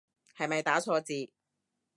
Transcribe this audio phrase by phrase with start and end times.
[0.35, 1.31] 係咪打錯字